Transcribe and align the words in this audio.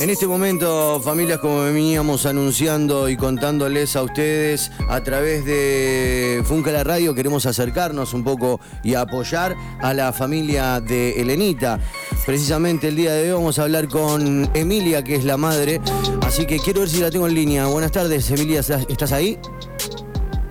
En 0.00 0.10
este 0.10 0.28
momento, 0.28 1.00
familias, 1.00 1.40
como 1.40 1.62
veníamos 1.62 2.24
anunciando 2.24 3.08
y 3.08 3.16
contándoles 3.16 3.96
a 3.96 4.04
ustedes 4.04 4.70
a 4.88 5.02
través 5.02 5.44
de 5.44 6.40
Funca 6.46 6.70
la 6.70 6.84
Radio, 6.84 7.16
queremos 7.16 7.46
acercarnos 7.46 8.14
un 8.14 8.22
poco 8.22 8.60
y 8.84 8.94
apoyar 8.94 9.56
a 9.80 9.92
la 9.94 10.12
familia 10.12 10.80
de 10.80 11.20
Elenita. 11.20 11.80
Precisamente 12.24 12.88
el 12.88 12.96
día 12.96 13.12
de 13.12 13.24
hoy 13.24 13.38
vamos 13.38 13.58
a 13.58 13.64
hablar 13.64 13.88
con 13.88 14.48
Emilia, 14.54 15.02
que 15.02 15.16
es 15.16 15.24
la 15.24 15.36
madre. 15.36 15.80
Así 16.22 16.46
que 16.46 16.60
quiero 16.60 16.80
ver 16.80 16.88
si 16.88 17.00
la 17.00 17.10
tengo 17.10 17.26
en 17.26 17.34
línea. 17.34 17.66
Buenas 17.66 17.90
tardes, 17.90 18.30
Emilia, 18.30 18.60
¿estás 18.60 19.10
ahí? 19.10 19.36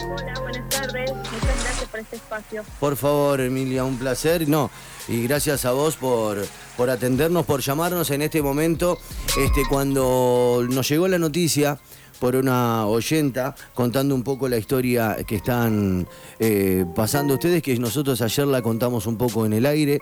Hola, 0.04 0.34
buenas 0.41 0.68
tardes. 0.68 1.09
Muchas 1.09 1.64
gracias 1.64 1.89
por 1.89 2.00
este 2.02 2.16
espacio. 2.18 2.64
Por 2.82 2.98
favor, 2.98 3.39
Emilia, 3.39 3.86
un 3.86 3.98
placer. 3.98 4.48
No, 4.50 4.70
y 5.07 5.23
gracias 5.23 5.65
a 5.65 5.71
vos 5.71 5.95
por, 5.95 6.45
por 6.75 6.89
atendernos, 6.89 7.45
por 7.45 7.61
llamarnos 7.61 8.11
en 8.11 8.21
este 8.21 8.41
momento. 8.41 8.97
Este, 9.37 9.63
cuando 9.69 10.65
nos 10.70 10.89
llegó 10.89 11.07
la 11.07 11.17
noticia 11.17 11.79
por 12.20 12.35
una 12.35 12.88
oyenta 12.88 13.55
contando 13.73 14.15
un 14.15 14.23
poco 14.23 14.49
la 14.49 14.57
historia 14.57 15.17
que 15.25 15.35
están 15.35 16.07
eh, 16.39 16.85
pasando 16.95 17.35
ustedes, 17.35 17.62
que 17.62 17.77
nosotros 17.77 18.21
ayer 18.21 18.48
la 18.48 18.62
contamos 18.62 19.05
un 19.07 19.17
poco 19.17 19.45
en 19.45 19.53
el 19.53 19.65
aire, 19.65 20.01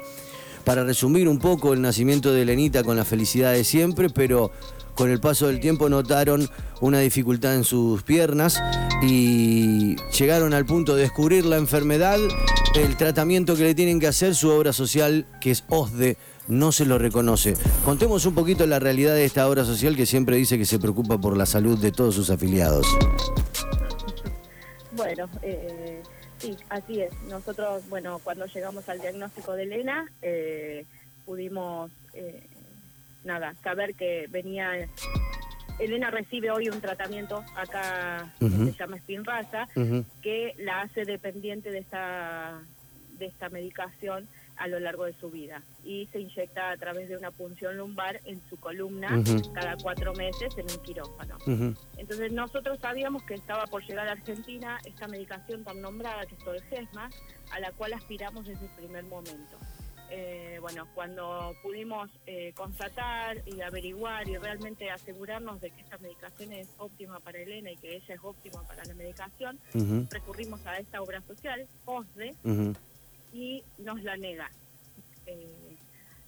para 0.63 0.83
resumir 0.83 1.27
un 1.27 1.37
poco 1.37 1.73
el 1.73 1.81
nacimiento 1.81 2.33
de 2.33 2.43
Lenita 2.43 2.83
con 2.83 2.97
la 2.97 3.05
felicidad 3.05 3.53
de 3.53 3.63
siempre, 3.63 4.09
pero 4.09 4.51
con 4.95 5.11
el 5.11 5.19
paso 5.19 5.47
del 5.47 5.59
tiempo 5.59 5.89
notaron 5.89 6.49
una 6.81 6.99
dificultad 6.99 7.55
en 7.55 7.63
sus 7.63 8.03
piernas 8.03 8.61
y 9.01 9.95
llegaron 10.17 10.53
al 10.53 10.65
punto 10.65 10.95
de 10.95 11.03
descubrir 11.03 11.45
la 11.45 11.57
enfermedad, 11.57 12.17
el 12.75 12.97
tratamiento 12.97 13.55
que 13.55 13.63
le 13.63 13.75
tienen 13.75 13.99
que 13.99 14.07
hacer, 14.07 14.35
su 14.35 14.49
obra 14.49 14.73
social, 14.73 15.25
que 15.41 15.51
es 15.51 15.63
OSDE, 15.69 16.17
no 16.47 16.71
se 16.71 16.85
lo 16.85 16.97
reconoce. 16.97 17.55
Contemos 17.83 18.25
un 18.25 18.35
poquito 18.35 18.65
la 18.65 18.79
realidad 18.79 19.15
de 19.15 19.25
esta 19.25 19.47
obra 19.47 19.65
social 19.65 19.95
que 19.95 20.05
siempre 20.05 20.37
dice 20.37 20.57
que 20.57 20.65
se 20.65 20.79
preocupa 20.79 21.17
por 21.17 21.37
la 21.37 21.45
salud 21.45 21.77
de 21.77 21.91
todos 21.91 22.15
sus 22.15 22.29
afiliados. 22.29 22.85
Bueno, 24.91 25.27
eh, 25.41 26.01
sí, 26.37 26.55
así 26.69 27.01
es. 27.01 27.11
Nosotros, 27.29 27.83
bueno, 27.89 28.19
cuando 28.23 28.45
llegamos 28.45 28.87
al 28.87 29.01
diagnóstico 29.01 29.53
de 29.53 29.63
Elena, 29.63 30.05
eh, 30.21 30.85
pudimos, 31.25 31.91
eh, 32.13 32.47
nada, 33.25 33.55
saber 33.63 33.95
que 33.95 34.27
venía... 34.29 34.87
Elena 35.77 36.09
recibe 36.09 36.51
hoy 36.51 36.69
un 36.69 36.79
tratamiento 36.79 37.43
acá 37.53 38.33
que 38.39 38.47
se 38.47 38.71
llama 38.71 38.97
Spinraza, 38.97 39.67
que 40.21 40.53
la 40.57 40.81
hace 40.81 41.03
dependiente 41.03 41.69
de 41.69 41.79
esta, 41.79 42.61
de 43.17 43.25
esta 43.25 43.49
medicación 43.49 44.29
a 44.57 44.67
lo 44.67 44.79
largo 44.79 45.03
de 45.03 45.13
su 45.13 45.29
vida. 45.29 45.61
Y 45.83 46.07
se 46.13 46.21
inyecta 46.21 46.71
a 46.71 46.77
través 46.77 47.09
de 47.09 47.17
una 47.17 47.31
punción 47.31 47.77
lumbar 47.77 48.21
en 48.23 48.41
su 48.49 48.57
columna 48.57 49.21
cada 49.53 49.75
cuatro 49.75 50.13
meses 50.13 50.57
en 50.57 50.65
un 50.71 50.81
quirófano. 50.81 51.37
Entonces 51.97 52.31
nosotros 52.31 52.79
sabíamos 52.79 53.23
que 53.23 53.33
estaba 53.33 53.65
por 53.67 53.85
llegar 53.85 54.07
a 54.07 54.13
Argentina 54.13 54.79
esta 54.85 55.09
medicación 55.09 55.65
tan 55.65 55.81
nombrada 55.81 56.25
que 56.25 56.35
es 56.35 56.43
Tolgesma, 56.43 57.09
a 57.51 57.59
la 57.59 57.71
cual 57.73 57.93
aspiramos 57.93 58.45
desde 58.45 58.65
el 58.65 58.71
primer 58.71 59.03
momento. 59.03 59.57
Eh, 60.11 60.59
bueno, 60.61 60.87
cuando 60.93 61.55
pudimos 61.63 62.09
eh, 62.27 62.53
constatar 62.55 63.41
y 63.45 63.61
averiguar 63.61 64.27
y 64.29 64.37
realmente 64.37 64.89
asegurarnos 64.89 65.59
de 65.61 65.71
que 65.71 65.81
esta 65.81 65.97
medicación 65.97 66.53
es 66.53 66.69
óptima 66.77 67.19
para 67.19 67.39
Elena 67.39 67.71
y 67.71 67.77
que 67.77 67.95
ella 67.95 68.15
es 68.15 68.19
óptima 68.23 68.61
para 68.67 68.85
la 68.85 68.93
medicación, 68.93 69.59
recurrimos 70.11 70.65
a 70.67 70.77
esta 70.77 71.01
obra 71.01 71.21
social, 71.21 71.67
OSDE, 71.85 72.35
y 73.33 73.63
nos 73.79 74.01
la 74.03 74.15
nega. 74.15 74.49
Eh, 75.25 75.75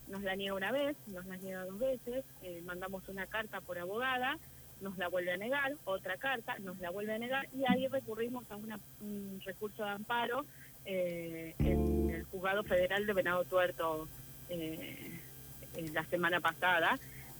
nos 0.08 0.24
la 0.24 0.36
niega 0.36 0.56
una 0.56 0.72
vez, 0.72 0.96
nos 1.08 1.26
la 1.26 1.38
niega 1.38 1.66
dos 1.66 1.80
veces, 1.80 2.26
eh, 2.42 2.62
mandamos 2.66 3.08
una 3.10 3.28
carta 3.28 3.62
por 3.62 3.78
abogada, 3.78 4.38
nos 4.82 4.98
la 4.98 5.08
vuelve 5.08 5.34
a 5.34 5.38
negar, 5.38 5.74
otra 5.86 6.18
carta, 6.18 6.58
nos 6.60 6.78
la 6.80 6.90
vuelve 6.90 7.14
a 7.14 7.20
negar 7.20 7.48
y 7.54 7.64
ahí 7.68 7.88
recurrimos 7.88 8.50
a 8.52 8.56
un 8.56 9.42
recurso 9.46 9.84
de 9.84 9.90
amparo 9.90 10.46
eh, 10.86 11.56
en 11.60 12.10
el 12.10 12.24
juzgado 12.26 12.64
federal 12.64 13.06
de 13.06 13.14
Venado 13.14 13.44
Tuerto 13.46 14.08
la 15.94 16.06
semana 16.06 16.40
pasada 16.40 16.98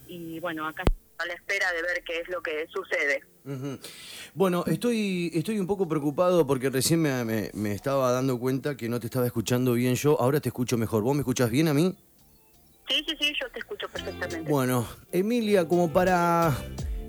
y 0.08 0.40
bueno, 0.40 0.68
acá 0.68 0.84
a 1.18 1.26
la 1.26 1.34
espera 1.34 1.72
de 1.74 1.82
ver 1.82 2.04
qué 2.06 2.20
es 2.20 2.30
lo 2.30 2.42
que 2.42 2.68
sucede. 2.68 3.24
Bueno, 4.34 4.66
estoy, 4.68 5.32
estoy 5.34 5.58
un 5.60 5.68
poco 5.68 5.88
preocupado 5.88 6.46
porque 6.46 6.70
recién 6.70 7.02
me, 7.02 7.50
me, 7.54 7.72
estaba 7.72 8.12
dando 8.12 8.38
cuenta 8.40 8.76
que 8.76 8.90
no 8.90 9.00
te 9.00 9.08
estaba 9.08 9.26
escuchando 9.26 9.74
bien 9.74 9.96
yo. 9.96 10.20
Ahora 10.20 10.42
te 10.42 10.50
escucho 10.50 10.78
mejor. 10.78 11.04
¿Vos 11.04 11.16
me 11.16 11.22
escuchas 11.22 11.50
bien 11.50 11.70
a 11.70 11.74
mí? 11.74 11.96
Sí, 12.90 13.04
sí, 13.08 13.16
sí, 13.20 13.34
yo 13.40 13.50
te 13.52 13.60
escucho 13.60 13.88
perfectamente. 13.90 14.50
Bueno, 14.50 14.88
Emilia, 15.12 15.68
como 15.68 15.92
para 15.92 16.56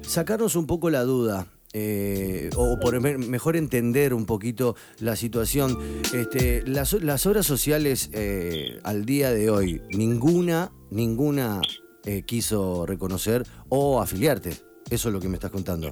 sacarnos 0.02 0.54
un 0.56 0.66
poco 0.66 0.90
la 0.90 1.02
duda. 1.02 1.46
Eh, 1.80 2.50
o 2.56 2.76
por 2.80 3.00
mejor 3.00 3.56
entender 3.56 4.12
un 4.12 4.26
poquito 4.26 4.74
la 4.98 5.14
situación. 5.14 6.02
Este, 6.12 6.62
las, 6.66 6.92
las 6.94 7.24
obras 7.26 7.46
sociales 7.46 8.10
eh, 8.12 8.80
al 8.82 9.04
día 9.04 9.30
de 9.30 9.48
hoy, 9.48 9.80
ninguna, 9.90 10.72
ninguna 10.90 11.60
eh, 12.04 12.22
quiso 12.22 12.84
reconocer 12.84 13.44
o 13.68 14.02
afiliarte. 14.02 14.50
Eso 14.90 15.08
es 15.08 15.14
lo 15.14 15.20
que 15.20 15.28
me 15.28 15.34
estás 15.34 15.52
contando. 15.52 15.88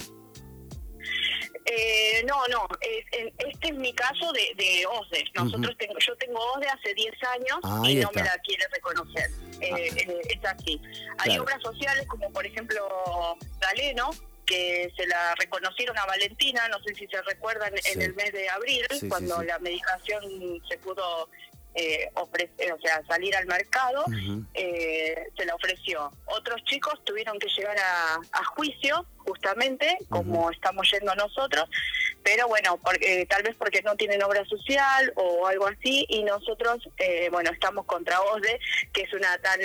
Eh, 1.67 2.25
no, 2.27 2.47
no, 2.49 2.67
este 2.81 3.69
es 3.69 3.75
mi 3.75 3.93
caso 3.93 4.33
de, 4.33 4.55
de 4.57 4.87
OSDE. 4.87 5.25
Nosotros 5.35 5.77
tengo, 5.79 5.95
yo 5.99 6.17
tengo 6.17 6.39
OSDE 6.55 6.69
hace 6.69 6.95
10 6.95 7.15
años 7.35 7.89
y 7.89 7.95
no 7.97 8.11
me 8.15 8.23
la 8.23 8.39
quiere 8.45 8.65
reconocer. 8.73 9.31
Eh, 9.61 9.71
ah. 9.73 9.79
eh, 9.79 10.21
es 10.31 10.45
así. 10.45 10.81
Hay 11.19 11.39
obras 11.39 11.61
sociales 11.63 12.07
como 12.09 12.31
por 12.33 12.47
ejemplo 12.47 12.81
Galeno, 13.61 14.11
que 14.47 14.93
se 14.97 15.07
la 15.07 15.34
reconocieron 15.34 15.99
a 15.99 16.07
Valentina, 16.07 16.69
no 16.69 16.81
sé 16.83 16.95
si 16.95 17.07
se 17.09 17.21
recuerdan, 17.23 17.73
en 17.84 18.03
el 18.03 18.15
mes 18.15 18.33
de 18.33 18.49
abril, 18.49 18.87
cuando 19.09 19.43
la 19.43 19.59
medicación 19.59 20.23
se 20.69 20.79
pudo 20.79 21.29
eh, 21.79 22.09
ofrece, 22.15 22.73
o 22.73 22.79
sea, 22.81 23.05
salir 23.07 23.37
al 23.37 23.45
mercado, 23.45 24.03
eh, 24.55 25.15
se 25.37 25.45
la 25.45 25.55
ofreció. 25.55 26.11
Otros 26.25 26.65
chicos 26.65 26.95
tuvieron 27.05 27.39
que 27.39 27.49
llegar 27.49 27.77
a, 27.79 28.45
juicio, 28.55 29.05
justamente, 29.19 29.99
como 30.09 30.51
estamos 30.51 30.91
yendo 30.91 31.15
nosotros, 31.15 31.69
pero 32.23 32.49
bueno, 32.49 32.81
porque, 32.83 33.27
tal 33.28 33.43
vez 33.43 33.55
porque 33.57 33.83
no 33.83 33.95
tienen 33.95 34.23
obra 34.23 34.43
social 34.47 35.13
o 35.17 35.47
algo 35.47 35.67
así, 35.67 36.07
y 36.09 36.25
nosotros, 36.25 36.89
eh, 36.97 37.28
bueno, 37.31 37.51
estamos 37.51 37.84
contra 37.84 38.23
OSDE, 38.23 38.59
que 38.95 39.03
es 39.03 39.13
una 39.13 39.37
tal 39.39 39.61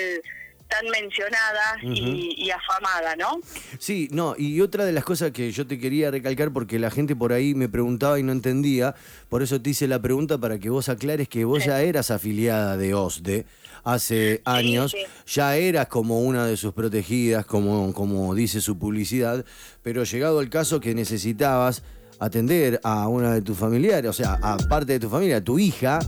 tan 0.72 0.88
mencionada 0.88 1.76
y, 1.82 2.50
afamada, 2.50 3.14
¿no? 3.16 3.40
Sí, 3.78 4.08
no, 4.10 4.34
y 4.38 4.60
otra 4.62 4.86
de 4.86 4.92
las 4.92 5.04
cosas 5.04 5.30
que 5.30 5.50
yo 5.52 5.66
te 5.66 5.78
quería 5.78 6.10
recalcar, 6.10 6.50
porque 6.50 6.78
la 6.78 6.90
gente 6.90 7.14
por 7.14 7.32
ahí 7.32 7.54
me 7.54 7.68
preguntaba 7.68 8.18
y 8.18 8.22
no 8.22 8.32
entendía, 8.32 8.94
por 9.28 9.42
eso 9.42 9.60
te 9.60 9.70
hice 9.70 9.86
la 9.86 10.00
pregunta 10.00 10.38
para 10.38 10.58
que 10.58 10.70
vos 10.70 10.88
aclares 10.88 11.28
que 11.28 11.44
vos 11.44 11.64
ya 11.64 11.82
eras 11.82 12.10
afiliada 12.10 12.78
de 12.78 12.94
OSDE 12.94 13.44
hace 13.84 14.40
años, 14.46 14.96
ya 15.26 15.56
eras 15.56 15.88
como 15.88 16.20
una 16.20 16.46
de 16.46 16.56
sus 16.56 16.72
protegidas, 16.72 17.44
como, 17.44 17.92
como 17.92 18.34
dice 18.34 18.62
su 18.62 18.78
publicidad, 18.78 19.44
pero 19.82 20.04
llegado 20.04 20.40
el 20.40 20.48
caso 20.48 20.80
que 20.80 20.94
necesitabas 20.94 21.82
atender 22.18 22.80
a 22.84 23.08
una 23.08 23.34
de 23.34 23.42
tus 23.42 23.58
familiares, 23.58 24.08
o 24.08 24.12
sea, 24.12 24.38
a 24.40 24.56
parte 24.56 24.92
de 24.92 25.00
tu 25.00 25.10
familia, 25.10 25.42
tu 25.42 25.58
hija, 25.58 25.98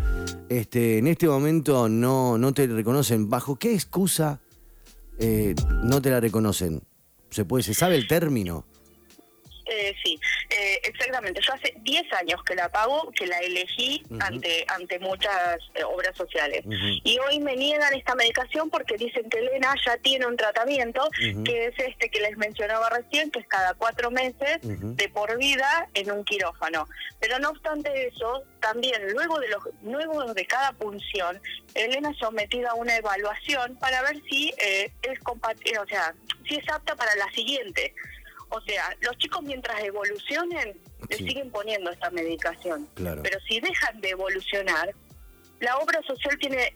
este, 0.49 0.99
en 0.99 1.09
este 1.09 1.27
momento 1.27 1.89
no, 1.89 2.39
no 2.39 2.55
te 2.55 2.67
reconocen. 2.69 3.29
¿Bajo 3.29 3.57
qué 3.57 3.75
excusa 3.75 4.39
eh, 5.19 5.55
no 5.85 6.01
te 6.01 6.11
la 6.11 6.21
reconocen. 6.21 6.83
¿Se, 7.31 7.45
puede, 7.45 7.63
¿Se 7.63 7.75
sabe 7.75 7.97
el 7.97 8.07
término? 8.07 8.67
Eh, 9.67 9.95
sí, 10.05 10.19
exactamente. 10.85 11.41
Yo 11.41 11.53
hace 11.53 11.75
10 11.81 12.13
años 12.13 12.43
que 12.45 12.55
la 12.55 12.69
pago, 12.69 13.11
que 13.13 13.27
la 13.27 13.39
elegí 13.39 14.03
ante 14.21 14.65
ante 14.69 14.99
muchas 14.99 15.59
eh, 15.75 15.85
obras 15.85 16.17
sociales. 16.17 16.65
Y 17.05 17.19
hoy 17.19 17.41
me 17.41 17.57
niegan 17.57 17.95
esta 17.95 18.15
medicación 18.15 18.71
porque 18.71 18.97
dicen 18.97 19.29
que 19.29 19.39
Elena 19.39 19.75
ya 19.85 19.97
tiene 19.99 20.27
un 20.27 20.37
tratamiento, 20.37 21.09
que 21.45 21.67
es 21.67 21.75
este 21.79 22.09
que 22.11 22.21
les 22.21 22.37
mencionaba 22.37 22.89
recién, 22.91 23.31
que 23.31 23.41
es 23.41 23.47
cada 23.47 23.75
cuatro 23.75 24.11
meses 24.11 24.59
de 24.63 25.09
por 25.09 25.37
vida 25.39 25.89
en 25.95 26.11
un 26.11 26.25
quirófano. 26.25 26.89
Pero 27.21 27.39
no 27.39 27.51
obstante 27.51 28.07
eso, 28.07 28.45
también 28.61 29.01
luego 29.13 29.39
de, 29.41 29.49
los, 29.49 29.63
luego 29.83 30.35
de 30.35 30.47
cada 30.47 30.73
punción, 30.73 31.41
Elena 31.75 32.11
es 32.11 32.19
sometida 32.19 32.71
a 32.71 32.75
una 32.75 32.97
evaluación 32.97 33.77
para 33.77 34.03
ver 34.03 34.21
si 34.29 34.53
es 34.59 35.19
compatible, 35.21 35.79
o 35.79 35.87
sea, 35.87 36.15
si 36.49 36.57
es 36.57 36.69
apta 36.69 36.95
para 36.95 37.15
la 37.17 37.31
siguiente. 37.33 37.95
O 38.55 38.61
sea, 38.61 38.97
los 39.01 39.19
chicos 39.19 39.43
mientras 39.43 39.83
evolucionen 39.83 40.81
le 41.09 41.17
siguen 41.17 41.51
poniendo 41.51 41.91
esta 41.91 42.09
medicación. 42.11 42.89
Pero 42.95 43.41
si 43.49 43.59
dejan 43.59 44.01
de 44.01 44.11
evolucionar, 44.11 44.95
la 45.59 45.77
obra 45.79 46.01
social 46.03 46.39
tiene 46.39 46.73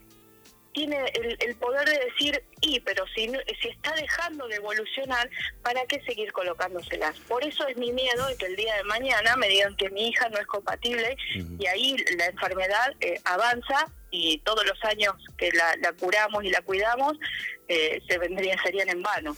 tiene 0.73 1.03
el, 1.41 1.57
poder 1.57 1.89
de 1.89 1.99
decir, 1.99 2.41
y, 2.61 2.79
pero 2.81 3.05
si, 3.09 3.33
si 3.61 3.69
está 3.69 3.93
dejando 3.95 4.47
de 4.47 4.57
evolucionar, 4.57 5.29
¿para 5.63 5.85
qué 5.87 6.01
seguir 6.03 6.31
colocándoselas? 6.33 7.19
Por 7.21 7.43
eso 7.43 7.67
es 7.67 7.77
mi 7.77 7.93
miedo 7.93 8.27
de 8.29 8.37
que 8.37 8.47
el 8.47 8.55
día 8.55 8.77
de 8.77 8.85
mañana 8.85 9.35
me 9.37 9.49
digan 9.49 9.75
que 9.77 9.91
mi 9.91 10.09
hija 10.09 10.29
no 10.29 10.39
es 10.39 10.47
compatible 10.47 11.17
y 11.59 11.67
ahí 11.67 11.97
la 12.17 12.27
enfermedad 12.27 12.95
eh, 13.01 13.19
avanza 13.25 13.87
y 14.11 14.39
todos 14.39 14.65
los 14.67 14.83
años 14.85 15.15
que 15.37 15.51
la, 15.51 15.93
curamos 15.99 16.45
y 16.45 16.51
la 16.51 16.61
cuidamos 16.63 17.19
eh, 17.67 18.01
se 18.09 18.19
vendrían, 18.19 18.59
serían 18.63 18.89
en 18.89 19.03
vano. 19.03 19.37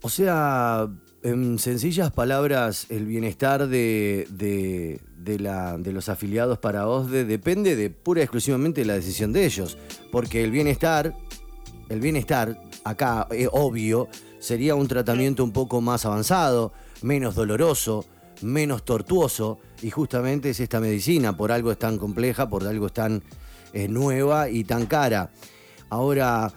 O 0.00 0.08
sea, 0.08 0.88
en 1.22 1.58
sencillas 1.58 2.12
palabras, 2.12 2.86
el 2.88 3.06
bienestar 3.06 3.68
de, 3.68 4.26
de, 5.18 5.38
la, 5.38 5.76
de 5.76 5.92
los 5.92 6.08
afiliados 6.08 6.58
para 6.58 6.86
OSDE 6.86 7.24
depende 7.24 7.74
de 7.74 7.90
pura 7.90 8.20
y 8.20 8.24
exclusivamente 8.24 8.82
de 8.82 8.86
la 8.86 8.94
decisión 8.94 9.32
de 9.32 9.44
ellos. 9.44 9.76
Porque 10.12 10.44
el 10.44 10.52
bienestar, 10.52 11.14
el 11.88 12.00
bienestar, 12.00 12.60
acá, 12.84 13.26
es 13.30 13.48
obvio, 13.50 14.08
sería 14.38 14.76
un 14.76 14.86
tratamiento 14.86 15.42
un 15.42 15.52
poco 15.52 15.80
más 15.80 16.06
avanzado, 16.06 16.72
menos 17.02 17.34
doloroso, 17.34 18.04
menos 18.42 18.84
tortuoso, 18.84 19.58
y 19.82 19.90
justamente 19.90 20.50
es 20.50 20.60
esta 20.60 20.78
medicina, 20.80 21.36
por 21.36 21.50
algo 21.50 21.72
es 21.72 21.78
tan 21.78 21.98
compleja, 21.98 22.48
por 22.48 22.64
algo 22.64 22.86
es 22.86 22.92
tan 22.92 23.22
eh, 23.72 23.88
nueva 23.88 24.48
y 24.48 24.62
tan 24.62 24.86
cara. 24.86 25.30
Ahora, 25.90 26.52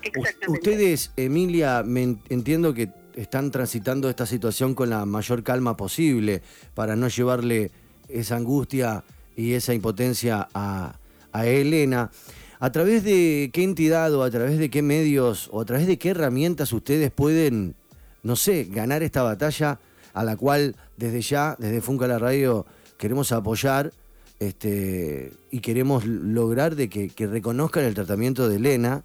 ustedes, 0.47 1.11
Emilia, 1.15 1.83
me 1.83 2.17
entiendo 2.29 2.73
que 2.73 3.00
están 3.15 3.51
transitando 3.51 4.09
esta 4.09 4.25
situación 4.25 4.75
con 4.75 4.89
la 4.89 5.05
mayor 5.05 5.43
calma 5.43 5.77
posible 5.77 6.41
para 6.73 6.95
no 6.95 7.07
llevarle 7.07 7.71
esa 8.07 8.35
angustia 8.35 9.03
y 9.35 9.53
esa 9.53 9.73
impotencia 9.73 10.47
a, 10.53 10.97
a 11.31 11.45
Elena. 11.45 12.11
¿A 12.59 12.71
través 12.71 13.03
de 13.03 13.49
qué 13.51 13.63
entidad 13.63 14.13
o 14.13 14.23
a 14.23 14.29
través 14.29 14.59
de 14.59 14.69
qué 14.69 14.81
medios 14.81 15.49
o 15.51 15.61
a 15.61 15.65
través 15.65 15.87
de 15.87 15.97
qué 15.97 16.09
herramientas 16.09 16.71
ustedes 16.73 17.09
pueden, 17.11 17.75
no 18.21 18.35
sé, 18.35 18.65
ganar 18.65 19.01
esta 19.01 19.23
batalla 19.23 19.79
a 20.13 20.23
la 20.23 20.35
cual 20.35 20.75
desde 20.97 21.21
ya, 21.21 21.55
desde 21.57 21.81
Funca 21.81 22.07
la 22.07 22.19
Radio, 22.19 22.65
queremos 22.97 23.31
apoyar 23.31 23.91
este, 24.39 25.33
y 25.49 25.59
queremos 25.59 26.05
lograr 26.05 26.75
de 26.75 26.89
que, 26.89 27.09
que 27.09 27.27
reconozcan 27.27 27.83
el 27.83 27.93
tratamiento 27.93 28.47
de 28.47 28.57
Elena, 28.57 29.03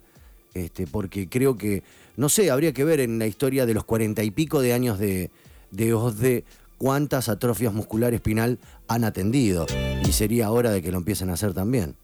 este, 0.54 0.86
porque 0.86 1.28
creo 1.28 1.56
que 1.56 1.82
no 2.16 2.28
sé, 2.28 2.50
habría 2.50 2.72
que 2.72 2.84
ver 2.84 3.00
en 3.00 3.18
la 3.18 3.26
historia 3.26 3.66
de 3.66 3.74
los 3.74 3.84
cuarenta 3.84 4.22
y 4.22 4.30
pico 4.30 4.60
de 4.60 4.72
años 4.72 4.98
de, 4.98 5.30
de 5.70 5.94
OSDE 5.94 6.44
cuántas 6.78 7.28
atrofias 7.28 7.72
muscular 7.72 8.14
espinal 8.14 8.58
han 8.88 9.04
atendido. 9.04 9.66
Y 10.06 10.12
sería 10.12 10.50
hora 10.50 10.70
de 10.70 10.82
que 10.82 10.90
lo 10.90 10.98
empiecen 10.98 11.30
a 11.30 11.34
hacer 11.34 11.54
también. 11.54 11.96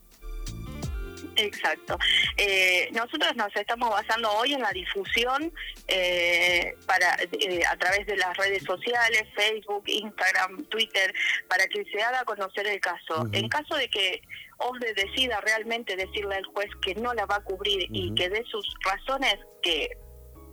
Exacto. 1.36 1.98
Eh, 2.36 2.88
nosotros 2.92 3.34
nos 3.36 3.54
estamos 3.56 3.90
basando 3.90 4.30
hoy 4.32 4.52
en 4.52 4.60
la 4.60 4.70
difusión 4.70 5.52
eh, 5.88 6.74
para 6.86 7.16
eh, 7.32 7.62
a 7.68 7.76
través 7.76 8.06
de 8.06 8.16
las 8.16 8.36
redes 8.36 8.62
sociales, 8.64 9.24
Facebook, 9.34 9.84
Instagram, 9.86 10.64
Twitter, 10.66 11.12
para 11.48 11.66
que 11.66 11.84
se 11.84 12.02
haga 12.02 12.24
conocer 12.24 12.66
el 12.66 12.80
caso. 12.80 13.26
En 13.32 13.48
caso 13.48 13.76
de 13.76 13.88
que 13.88 14.22
OSDE 14.58 14.94
decida 14.94 15.40
realmente 15.40 15.96
decirle 15.96 16.36
al 16.36 16.44
juez 16.44 16.68
que 16.82 16.94
no 16.94 17.14
la 17.14 17.26
va 17.26 17.36
a 17.36 17.44
cubrir 17.44 17.88
y 17.90 18.14
que 18.14 18.28
dé 18.28 18.44
sus 18.50 18.66
razones 18.84 19.36
que 19.62 19.88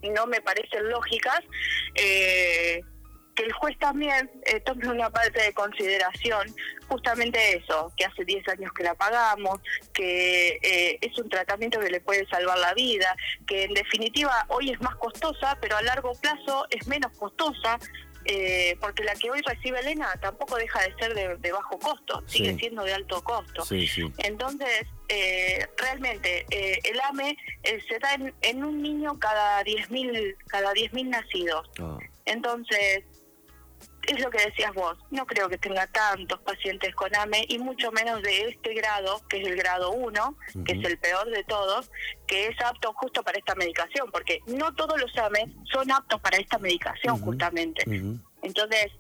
no 0.04 0.28
me 0.28 0.42
parecen 0.42 0.90
lógicas, 0.90 1.42
eh, 1.96 2.82
que 3.40 3.46
el 3.46 3.54
juez 3.54 3.78
también 3.80 4.30
eh, 4.46 4.60
tome 4.60 4.88
una 4.90 5.10
parte 5.10 5.42
de 5.42 5.54
consideración 5.54 6.54
justamente 6.90 7.58
eso, 7.58 7.94
que 7.96 8.04
hace 8.04 8.26
10 8.26 8.48
años 8.50 8.72
que 8.74 8.84
la 8.84 8.96
pagamos, 8.96 9.60
que 9.94 10.60
eh, 10.62 10.98
es 11.00 11.18
un 11.18 11.30
tratamiento 11.30 11.80
que 11.80 11.90
le 11.90 12.02
puede 12.02 12.28
salvar 12.28 12.58
la 12.58 12.74
vida, 12.74 13.16
que 13.48 13.64
en 13.64 13.74
definitiva 13.74 14.46
hoy 14.50 14.72
es 14.72 14.82
más 14.82 14.96
costosa, 14.96 15.58
pero 15.62 15.78
a 15.78 15.82
largo 15.82 16.12
plazo 16.14 16.66
es 16.70 16.86
menos 16.88 17.18
costosa, 17.18 17.80
eh, 18.26 18.76
porque 18.82 19.04
la 19.04 19.16
que 19.16 19.32
hoy 19.32 19.42
recibe 19.42 19.80
Elena 19.80 20.14
tampoco 20.22 20.58
deja 20.58 20.82
de 20.82 20.94
ser 21.00 21.40
de, 21.40 21.52
bajo 21.52 21.80
costo, 21.80 22.22
sigue 22.28 22.56
siendo 22.56 22.84
de 22.84 22.94
alto 22.94 23.24
costo. 23.24 23.64
Entonces, 24.18 24.86
eh, 25.10 25.68
realmente, 25.78 26.46
eh, 26.52 26.80
el 26.84 27.00
AME 27.02 27.38
se 27.88 28.00
da 28.00 28.14
en, 28.42 28.64
un 28.64 28.82
niño 28.82 29.18
cada 29.20 29.64
10.000 29.64 30.36
cada 30.48 30.72
10.000 30.74 31.10
nacidos. 31.10 31.70
Ah. 31.80 31.98
Entonces, 32.26 33.04
es 34.08 34.20
lo 34.22 34.30
que 34.30 34.44
decías 34.44 34.74
vos, 34.74 34.98
no 35.12 35.26
creo 35.26 35.50
que 35.50 35.58
tenga 35.58 35.86
tantos 35.88 36.40
pacientes 36.42 36.96
con 36.96 37.16
AME 37.16 37.46
y 37.48 37.60
mucho 37.60 37.92
menos 37.92 38.22
de 38.22 38.50
este 38.50 38.74
grado, 38.74 39.22
que 39.28 39.42
es 39.42 39.48
el 39.48 39.56
grado 39.56 39.92
1, 39.92 40.38
que 40.66 40.74
es 40.74 40.84
el 40.84 40.98
peor 40.98 41.30
de 41.30 41.44
todos, 41.44 41.92
que 42.26 42.48
es 42.48 42.62
apto 42.62 42.94
justo 42.94 43.24
para 43.24 43.38
esta 43.38 43.56
medicación, 43.56 44.10
porque 44.12 44.42
no 44.48 44.74
todos 44.74 45.00
los 45.00 45.16
AME 45.18 45.54
son 45.72 45.92
aptos 45.92 46.20
para 46.22 46.38
esta 46.38 46.58
medicación 46.58 47.20
justamente. 47.20 47.84
Entonces, 48.42 48.92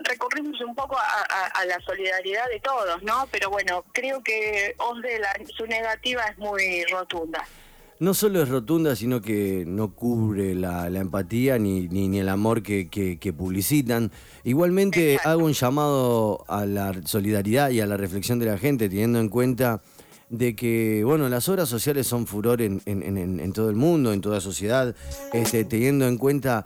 recurrimos 0.00 0.60
un 0.60 0.74
poco 0.74 0.96
a, 0.98 1.64
la 1.64 1.80
solidaridad 1.80 2.48
de 2.48 2.60
todos, 2.60 3.02
¿no? 3.02 3.28
Pero 3.30 3.50
bueno, 3.50 3.84
creo 3.92 4.22
que 4.22 4.74
OSDE, 4.78 5.20
su 5.56 5.66
negativa 5.66 6.24
es 6.24 6.38
muy 6.38 6.84
rotunda 6.90 7.44
no 8.00 8.14
solo 8.14 8.42
es 8.42 8.48
rotunda, 8.48 8.96
sino 8.96 9.20
que 9.20 9.64
no 9.66 9.94
cubre 9.94 10.54
la, 10.54 10.86
empatía 10.86 11.58
ni, 11.58 11.86
ni, 11.86 12.18
el 12.18 12.30
amor 12.30 12.62
que, 12.62 13.34
publicitan. 13.36 14.10
Igualmente 14.42 15.18
hago 15.22 15.44
un 15.44 15.52
llamado 15.52 16.44
a 16.48 16.64
la 16.64 16.94
solidaridad 17.04 17.68
y 17.68 17.80
a 17.80 17.86
la 17.86 17.98
reflexión 17.98 18.38
de 18.38 18.46
la 18.46 18.56
gente, 18.56 18.88
teniendo 18.88 19.20
en 19.20 19.28
cuenta 19.28 19.82
de 20.30 20.56
que, 20.56 21.02
bueno, 21.04 21.28
las 21.28 21.46
obras 21.50 21.68
sociales 21.68 22.06
son 22.06 22.26
furor 22.26 22.62
en, 22.62 22.80
en, 22.86 23.52
todo 23.52 23.68
el 23.68 23.76
mundo, 23.76 24.14
en 24.14 24.22
toda 24.22 24.40
sociedad, 24.40 24.94
este, 25.34 25.64
teniendo 25.64 26.08
en 26.08 26.16
cuenta 26.16 26.64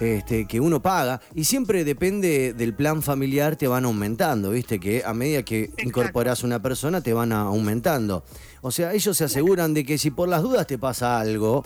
este, 0.00 0.46
que 0.46 0.60
uno 0.60 0.80
paga 0.82 1.20
y 1.34 1.44
siempre 1.44 1.84
depende 1.84 2.52
del 2.52 2.74
plan 2.74 3.02
familiar 3.02 3.56
te 3.56 3.66
van 3.66 3.84
aumentando, 3.84 4.50
viste 4.50 4.78
que 4.78 5.02
a 5.04 5.14
medida 5.14 5.42
que 5.42 5.70
incorporas 5.78 6.44
una 6.44 6.60
persona 6.60 7.00
te 7.00 7.12
van 7.12 7.32
aumentando. 7.32 8.24
O 8.60 8.70
sea, 8.70 8.92
ellos 8.92 9.16
se 9.16 9.24
aseguran 9.24 9.74
de 9.74 9.84
que 9.84 9.98
si 9.98 10.10
por 10.10 10.28
las 10.28 10.42
dudas 10.42 10.66
te 10.66 10.78
pasa 10.78 11.18
algo, 11.18 11.64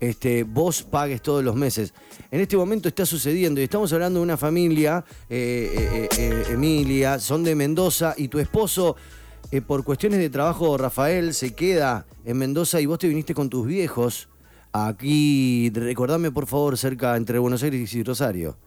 este, 0.00 0.44
vos 0.44 0.82
pagues 0.82 1.22
todos 1.22 1.42
los 1.42 1.54
meses. 1.54 1.92
En 2.30 2.40
este 2.40 2.56
momento 2.56 2.88
está 2.88 3.06
sucediendo 3.06 3.60
y 3.60 3.64
estamos 3.64 3.92
hablando 3.92 4.20
de 4.20 4.24
una 4.24 4.36
familia, 4.36 5.04
eh, 5.28 6.08
eh, 6.10 6.18
eh, 6.18 6.44
Emilia, 6.50 7.18
son 7.18 7.44
de 7.44 7.54
Mendoza 7.54 8.14
y 8.16 8.28
tu 8.28 8.38
esposo, 8.38 8.96
por 9.66 9.84
cuestiones 9.84 10.18
de 10.18 10.28
trabajo, 10.28 10.76
Rafael, 10.76 11.32
se 11.32 11.54
queda 11.54 12.04
en 12.24 12.36
Mendoza 12.36 12.80
y 12.80 12.86
vos 12.86 12.98
te 12.98 13.06
viniste 13.08 13.32
con 13.32 13.48
tus 13.48 13.64
viejos 13.66 14.28
Aquí, 14.84 15.70
recordame 15.70 16.30
por 16.30 16.46
favor, 16.46 16.76
cerca 16.76 17.16
entre 17.16 17.38
Buenos 17.38 17.62
Aires 17.62 17.94
y 17.94 18.02
Rosario. 18.02 18.58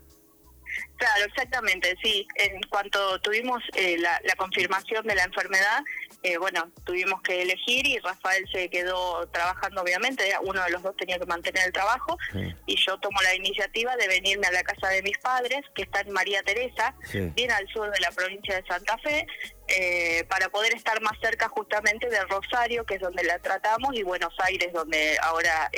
Claro, 0.98 1.26
exactamente, 1.26 1.96
sí. 2.04 2.28
En 2.36 2.60
cuanto 2.64 3.20
tuvimos 3.22 3.62
eh, 3.76 3.96
la, 4.00 4.20
confirmación 4.36 5.06
de 5.06 5.14
la 5.14 5.24
enfermedad, 5.26 5.82
eh, 6.22 6.38
bueno, 6.38 6.70
tuvimos 6.84 7.22
que 7.22 7.42
elegir 7.42 7.88
y 7.88 7.98
Rafael 8.00 8.46
se 8.52 8.70
quedó 8.70 9.26
trabajando, 9.28 9.82
obviamente, 9.82 10.24
uno 10.42 10.62
de 10.64 10.72
los 10.72 10.84
dos 10.84 10.96
tenía 10.98 11.18
que 11.18 11.26
mantener 11.26 11.68
el 11.68 11.74
trabajo 11.74 12.18
y 12.66 12.76
yo 12.76 12.98
tomo 13.00 13.22
la 13.22 13.36
iniciativa 13.36 13.96
de 13.96 14.08
venirme 14.08 14.48
a 14.48 14.52
la 14.52 14.64
casa 14.64 14.90
de 14.90 15.02
mis 15.02 15.18
padres, 15.20 15.62
que 15.74 15.84
está 15.84 16.02
en 16.02 16.12
María 16.12 16.44
Teresa, 16.44 16.94
bien 17.14 17.52
al 17.52 17.68
sur 17.70 17.90
de 17.90 18.00
la 18.00 18.12
provincia 18.12 18.56
de 18.56 18.68
Santa 18.68 18.98
Fe, 18.98 19.26
eh, 19.68 20.26
para 20.28 20.50
poder 20.50 20.74
estar 20.74 21.00
más 21.02 21.14
cerca 21.22 21.48
justamente 21.48 22.10
de 22.10 22.20
Rosario, 22.26 22.86
que 22.86 22.96
es 22.96 23.02
donde 23.02 23.24
la 23.24 23.40
tratamos, 23.40 23.96
y 23.96 24.04
Buenos 24.04 24.34
Aires, 24.40 24.74
donde 24.74 25.18
ahora 25.22 25.72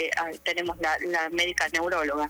tenemos 0.43 0.77
la, 0.79 0.97
la 1.07 1.29
médica 1.29 1.67
neuróloga. 1.69 2.29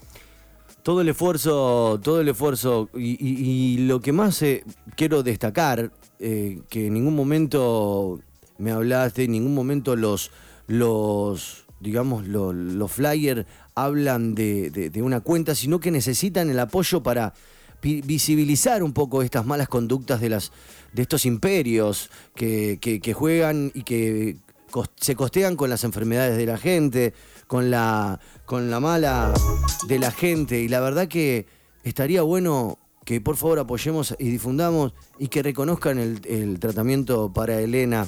Todo 0.84 1.02
el 1.02 1.10
esfuerzo, 1.10 2.00
todo 2.04 2.22
el 2.22 2.30
esfuerzo 2.30 2.90
y, 2.96 3.78
lo 3.86 4.00
que 4.00 4.12
más 4.12 4.42
eh, 4.42 4.64
quiero 4.96 5.22
destacar, 5.22 5.92
eh, 6.22 6.60
que 6.70 6.88
en 6.88 6.94
ningún 6.94 7.16
momento 7.16 8.20
me 8.58 8.72
hablaste, 8.72 9.24
en 9.24 9.32
ningún 9.32 9.56
momento 9.56 9.96
los, 9.96 10.32
los 10.68 11.66
digamos, 11.80 12.28
los, 12.28 12.92
flyers 12.92 13.46
hablan 13.76 14.36
de, 14.36 14.92
una 15.04 15.22
cuenta, 15.22 15.56
sino 15.56 15.80
que 15.80 15.92
necesitan 15.92 16.50
el 16.50 16.60
apoyo 16.60 17.02
para 17.02 17.34
visibilizar 17.82 18.84
un 18.84 18.94
poco 18.94 19.24
estas 19.24 19.46
malas 19.46 19.68
conductas 19.68 20.22
de 20.22 20.30
las 20.30 20.52
de 20.94 21.02
estos 21.02 21.26
imperios 21.26 22.12
que, 22.36 22.78
que 22.80 23.14
juegan 23.14 23.72
y 23.74 23.84
que 23.84 24.38
se 24.98 25.16
costean 25.16 25.56
con 25.56 25.70
las 25.70 25.84
enfermedades 25.84 26.38
de 26.38 26.46
la 26.46 26.58
gente, 26.58 27.14
con 27.48 27.72
la, 27.72 28.20
con 28.46 28.70
la 28.72 28.80
mala 28.80 29.34
de 29.88 30.00
la 30.00 30.12
gente. 30.12 30.62
Y 30.62 30.68
la 30.68 30.80
verdad 30.80 31.08
que 31.08 31.46
estaría 31.84 32.22
bueno 32.22 32.78
que 33.06 33.20
por 33.22 33.36
favor 33.38 33.60
apoyemos 33.60 34.16
y 34.20 34.30
difundamos 34.30 34.94
y 35.18 35.28
que 35.28 35.42
reconozcan 35.42 36.00
el, 36.00 36.60
tratamiento 36.60 37.32
para 37.34 37.60
Elena. 37.60 38.08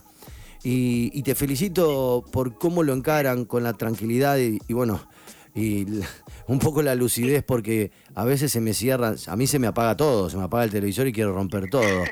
Y, 0.64 1.22
te 1.24 1.36
felicito 1.36 2.24
por 2.32 2.58
cómo 2.58 2.84
lo 2.84 2.94
encaran 2.94 3.46
con 3.46 3.64
la 3.64 3.74
tranquilidad 3.74 4.38
y, 4.38 4.60
bueno, 4.74 5.06
y 5.54 5.86
un 6.48 6.60
poco 6.60 6.82
la 6.82 6.96
lucidez 6.96 7.44
porque 7.44 7.92
a 8.16 8.24
veces 8.24 8.52
se 8.52 8.62
me 8.62 8.74
cierra, 8.74 9.16
a 9.28 9.36
mí 9.36 9.48
se 9.48 9.60
me 9.60 9.68
apaga 9.68 9.98
todo, 9.98 10.30
se 10.30 10.38
me 10.38 10.44
apaga 10.44 10.64
el 10.64 10.72
televisor 10.72 11.08
y 11.08 11.14
quiero 11.14 11.34
romper 11.34 11.70
todo. 11.70 12.06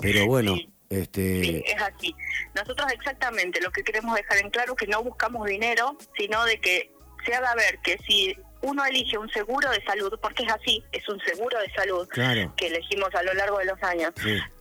Pero 0.00 0.26
bueno, 0.26 0.56
este... 0.90 1.44
Sí, 1.44 1.64
es 1.66 1.82
así. 1.82 2.14
Nosotros 2.54 2.90
exactamente 2.92 3.60
lo 3.60 3.70
que 3.70 3.84
queremos 3.84 4.16
dejar 4.16 4.38
en 4.38 4.50
claro 4.50 4.72
es 4.72 4.78
que 4.78 4.86
no 4.88 5.02
buscamos 5.02 5.46
dinero, 5.46 5.96
sino 6.16 6.44
de 6.44 6.58
que 6.60 6.90
se 7.24 7.34
haga 7.34 7.54
ver 7.54 7.78
que 7.78 7.98
si 8.06 8.36
uno 8.62 8.84
elige 8.84 9.18
un 9.18 9.28
seguro 9.30 9.68
de 9.70 9.82
salud, 9.84 10.16
porque 10.22 10.44
es 10.44 10.52
así, 10.52 10.84
es 10.92 11.08
un 11.08 11.20
seguro 11.20 11.58
de 11.58 11.70
salud 11.72 12.08
que 12.56 12.66
elegimos 12.66 13.12
a 13.14 13.22
lo 13.22 13.34
largo 13.34 13.58
de 13.58 13.64
los 13.66 13.82
años, 13.82 14.12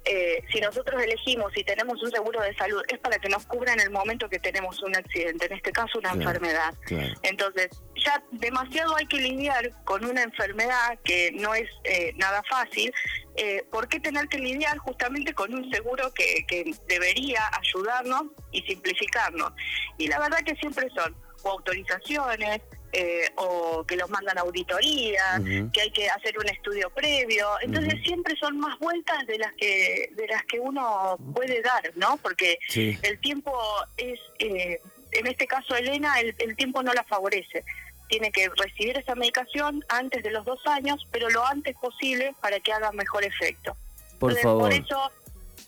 eh, 0.05 0.43
si 0.51 0.59
nosotros 0.59 1.01
elegimos 1.01 1.55
y 1.55 1.63
tenemos 1.63 2.01
un 2.01 2.09
seguro 2.09 2.41
de 2.41 2.55
salud, 2.55 2.81
es 2.87 2.97
para 2.97 3.19
que 3.19 3.29
nos 3.29 3.45
cubra 3.45 3.73
en 3.73 3.79
el 3.79 3.91
momento 3.91 4.27
que 4.27 4.39
tenemos 4.39 4.81
un 4.81 4.95
accidente, 4.95 5.45
en 5.45 5.53
este 5.53 5.71
caso 5.71 5.99
una 5.99 6.11
enfermedad. 6.11 6.73
Entonces, 7.21 7.69
ya 7.95 8.23
demasiado 8.31 8.95
hay 8.95 9.05
que 9.05 9.17
lidiar 9.17 9.71
con 9.83 10.03
una 10.03 10.23
enfermedad 10.23 10.97
que 11.03 11.31
no 11.33 11.53
es 11.53 11.69
eh, 11.83 12.13
nada 12.15 12.41
fácil. 12.49 12.91
Eh, 13.35 13.63
¿Por 13.71 13.87
qué 13.87 13.99
tener 13.99 14.27
que 14.27 14.39
lidiar 14.39 14.79
justamente 14.79 15.33
con 15.33 15.53
un 15.53 15.71
seguro 15.71 16.11
que, 16.13 16.43
que 16.47 16.73
debería 16.87 17.41
ayudarnos 17.61 18.23
y 18.51 18.63
simplificarnos? 18.63 19.53
Y 19.99 20.07
la 20.07 20.19
verdad 20.19 20.39
que 20.43 20.55
siempre 20.55 20.89
son 20.95 21.15
o 21.43 21.49
autorizaciones, 21.49 22.61
eh, 22.93 23.29
o 23.37 23.85
que 23.85 23.95
los 23.95 24.09
mandan 24.09 24.37
a 24.37 24.41
auditoría, 24.41 25.41
que 25.71 25.81
hay 25.81 25.91
que 25.91 26.09
hacer 26.09 26.37
un 26.37 26.49
estudio 26.49 26.89
previo. 26.89 27.47
Entonces 27.61 28.01
siempre 28.03 28.35
son 28.35 28.59
más 28.59 28.77
vueltas 28.79 29.25
de 29.27 29.37
las 29.37 29.53
que 29.53 30.09
de 30.11 30.27
las 30.27 30.43
que 30.43 30.59
uno 30.59 31.17
puede 31.33 31.61
dar, 31.61 31.89
¿no? 31.95 32.17
Porque 32.17 32.59
el 32.75 33.19
tiempo 33.21 33.53
es, 33.95 34.19
eh, 34.39 34.81
en 35.11 35.27
este 35.27 35.47
caso 35.47 35.73
Elena, 35.73 36.19
el, 36.19 36.55
tiempo 36.57 36.83
no 36.83 36.93
la 36.93 37.03
favorece. 37.05 37.63
Tiene 38.09 38.29
que 38.29 38.49
recibir 38.57 38.97
esa 38.97 39.15
medicación 39.15 39.85
antes 39.87 40.21
de 40.21 40.31
los 40.31 40.43
dos 40.43 40.59
años, 40.67 41.07
pero 41.11 41.29
lo 41.29 41.45
antes 41.45 41.77
posible 41.77 42.35
para 42.41 42.59
que 42.59 42.73
haga 42.73 42.91
mejor 42.91 43.23
efecto. 43.23 43.73
Por 44.19 44.37
favor. 44.37 44.63
Por 44.63 44.73
eso 44.73 45.11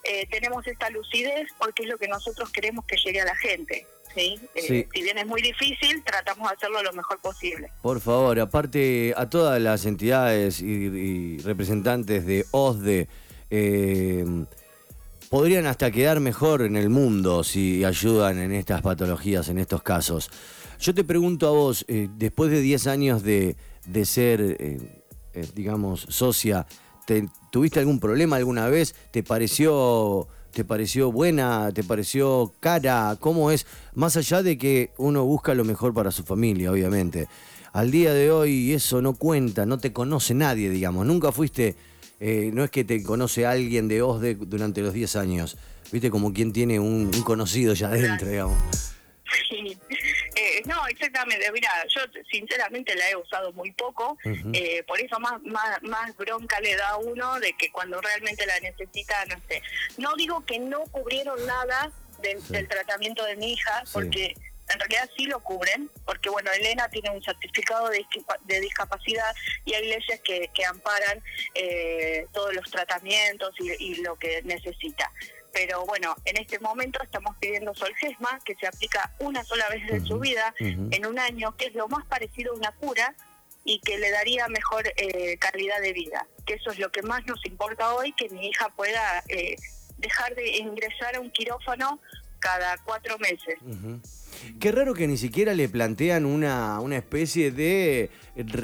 eh, 0.03 0.27
tenemos 0.29 0.67
esta 0.67 0.89
lucidez, 0.89 1.47
porque 1.57 1.83
es 1.83 1.89
lo 1.89 1.97
que 1.97 2.09
nosotros 2.09 2.51
queremos 2.51 2.85
que 2.85 2.97
llegue 2.97 3.21
a 3.21 3.25
la 3.25 3.35
gente. 3.37 3.87
¿Sí? 4.15 4.39
Eh, 4.55 4.87
si 4.93 5.01
bien 5.01 5.17
es 5.17 5.25
muy 5.25 5.41
difícil, 5.41 6.03
tratamos 6.03 6.49
de 6.49 6.55
hacerlo 6.55 6.83
lo 6.83 6.93
mejor 6.93 7.19
posible. 7.19 7.71
Por 7.81 7.99
favor, 7.99 8.39
aparte 8.39 9.13
a 9.15 9.29
todas 9.29 9.61
las 9.61 9.85
entidades 9.85 10.61
y, 10.61 11.37
representantes 11.39 12.25
de 12.25 12.45
OSDE, 12.51 13.07
eh, 13.49 14.25
podrían 15.29 15.65
hasta 15.65 15.91
quedar 15.91 16.19
mejor 16.19 16.61
en 16.61 16.75
el 16.75 16.89
mundo 16.89 17.43
si 17.43 17.83
ayudan 17.83 18.39
en 18.39 18.51
estas 18.51 18.81
patologías, 18.81 19.49
en 19.49 19.57
estos 19.57 19.83
casos. 19.83 20.29
Yo 20.79 20.93
te 20.93 21.03
pregunto 21.03 21.47
a 21.47 21.51
vos, 21.51 21.85
eh, 21.87 22.07
después 22.15 22.51
de 22.51 22.61
10 22.61 22.87
años 22.87 23.23
de, 23.23 23.55
de 23.85 24.05
ser, 24.05 24.57
digamos, 25.55 26.05
socia, 26.09 26.65
¿tuviste 27.51 27.79
algún 27.79 27.99
problema 27.99 28.35
alguna 28.35 28.67
vez? 28.67 28.95
¿Te 29.11 29.23
pareció 29.23 30.27
¿Te 30.53 30.63
pareció 30.63 31.11
buena? 31.11 31.71
¿Te 31.73 31.83
pareció 31.83 32.53
cara? 32.59 33.17
¿Cómo 33.19 33.49
es? 33.49 33.65
Más 33.95 34.15
allá 34.17 34.43
de 34.43 34.55
que 34.59 34.91
uno 34.97 35.25
busca 35.25 35.55
lo 35.55 35.63
mejor 35.65 35.95
para 35.95 36.11
su 36.11 36.23
familia, 36.23 36.71
obviamente. 36.71 37.27
Al 37.71 37.89
día 37.89 38.13
de 38.13 38.29
hoy 38.29 38.71
eso 38.71 39.01
no 39.01 39.13
cuenta, 39.15 39.65
no 39.65 39.79
te 39.79 39.91
conoce 39.91 40.35
nadie, 40.35 40.69
digamos. 40.69 41.07
Nunca 41.07 41.31
fuiste, 41.31 41.75
eh, 42.19 42.51
no 42.53 42.63
es 42.63 42.69
que 42.69 42.83
te 42.83 43.01
conoce 43.01 43.47
alguien 43.47 43.87
de 43.87 44.03
OSDE 44.03 44.35
durante 44.35 44.81
los 44.81 44.93
10 44.93 45.15
años. 45.15 45.57
Viste 45.91 46.11
como 46.11 46.31
quien 46.31 46.53
tiene 46.53 46.79
un, 46.79 47.09
un 47.11 47.23
conocido 47.23 47.73
ya 47.73 47.87
adentro, 47.87 48.29
digamos. 48.29 48.59
Sí. 49.49 49.75
No, 50.65 50.87
exactamente. 50.87 51.51
Mira, 51.51 51.69
yo 51.87 52.01
sinceramente 52.31 52.95
la 52.95 53.09
he 53.09 53.15
usado 53.15 53.51
muy 53.53 53.71
poco, 53.71 54.17
eh, 54.53 54.83
por 54.83 54.99
eso 54.99 55.19
más, 55.19 55.41
más, 55.43 55.81
más 55.83 56.15
bronca 56.15 56.59
le 56.59 56.75
da 56.75 56.89
a 56.89 56.97
uno 56.97 57.39
de 57.39 57.53
que 57.53 57.71
cuando 57.71 57.99
realmente 58.01 58.45
la 58.45 58.59
necesita, 58.59 59.25
no 59.25 59.35
sé. 59.47 59.61
No 59.97 60.15
digo 60.15 60.45
que 60.45 60.59
no 60.59 60.81
cubrieron 60.85 61.45
nada 61.45 61.91
del 62.21 62.67
tratamiento 62.67 63.25
de 63.25 63.35
mi 63.35 63.53
hija, 63.53 63.83
porque 63.91 64.33
en 64.69 64.79
realidad 64.79 65.09
sí 65.17 65.25
lo 65.25 65.41
cubren, 65.41 65.89
porque 66.05 66.29
bueno, 66.29 66.51
Elena 66.51 66.87
tiene 66.89 67.09
un 67.09 67.21
certificado 67.21 67.89
de, 67.89 68.05
de 68.45 68.61
discapacidad 68.61 69.35
y 69.65 69.73
hay 69.73 69.87
leyes 69.87 70.21
que, 70.23 70.49
que 70.53 70.65
amparan 70.65 71.21
eh, 71.53 72.25
todos 72.31 72.53
los 72.53 72.69
tratamientos 72.71 73.53
y, 73.59 73.71
y, 73.83 73.95
lo 73.95 74.15
que 74.15 74.41
necesita 74.43 75.11
pero 75.53 75.85
bueno, 75.85 76.15
en 76.25 76.37
este 76.37 76.59
momento 76.59 76.99
estamos 77.03 77.35
pidiendo 77.37 77.73
Solgesma, 77.75 78.39
que 78.43 78.55
se 78.55 78.67
aplica 78.67 79.11
una 79.19 79.43
sola 79.43 79.69
vez 79.69 79.83
en 79.89 80.05
su 80.05 80.19
vida, 80.19 80.53
en 80.59 81.05
un 81.05 81.19
año, 81.19 81.55
que 81.55 81.67
es 81.67 81.75
lo 81.75 81.87
más 81.87 82.05
parecido 82.07 82.53
a 82.53 82.57
una 82.57 82.71
cura 82.71 83.13
y 83.63 83.79
que 83.79 83.97
le 83.99 84.09
daría 84.09 84.47
mejor 84.47 84.83
eh, 84.97 85.37
calidad 85.37 85.79
de 85.81 85.93
vida. 85.93 86.27
Que 86.45 86.55
eso 86.55 86.71
es 86.71 86.79
lo 86.79 86.91
que 86.91 87.03
más 87.03 87.25
nos 87.27 87.45
importa 87.45 87.93
hoy, 87.93 88.13
que 88.13 88.29
mi 88.29 88.47
hija 88.47 88.69
pueda 88.69 89.23
eh, 89.29 89.55
dejar 89.99 90.33
de 90.33 90.57
ingresar 90.57 91.15
a 91.15 91.19
un 91.19 91.29
quirófano 91.29 91.99
cada 92.39 92.77
cuatro 92.83 93.17
meses. 93.19 93.57
Qué 94.59 94.71
raro 94.71 94.93
que 94.95 95.07
ni 95.07 95.17
siquiera 95.17 95.53
le 95.53 95.69
plantean 95.69 96.25
una, 96.25 96.79
una 96.81 96.97
especie 96.97 97.51
de, 97.51 98.09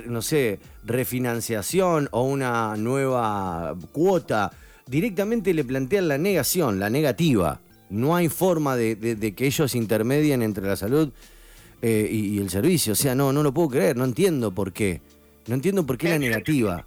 no 0.06 0.22
sé, 0.22 0.60
refinanciación 0.84 2.10
o 2.12 2.24
una 2.24 2.76
nueva 2.76 3.76
cuota 3.94 4.52
directamente 4.90 5.54
le 5.54 5.64
plantean 5.64 6.08
la 6.08 6.18
negación, 6.18 6.80
la 6.80 6.90
negativa. 6.90 7.62
No 7.90 8.16
hay 8.16 8.28
forma 8.28 8.76
de, 8.76 9.34
que 9.36 9.46
ellos 9.46 9.76
intermedien 9.76 10.42
entre 10.42 10.66
la 10.66 10.76
salud 10.76 11.12
eh, 11.82 12.08
y, 12.12 12.40
el 12.40 12.50
servicio. 12.50 12.94
O 12.94 12.96
sea, 12.96 13.16
no, 13.16 13.32
no 13.32 13.44
lo 13.44 13.54
puedo 13.54 13.70
creer, 13.70 13.96
no 13.96 14.04
entiendo 14.04 14.52
por 14.52 14.74
qué. 14.74 15.02
No 15.48 15.56
entiendo 15.56 15.86
por 15.86 15.98
qué 15.98 16.10
la 16.10 16.20
negativa. 16.20 16.84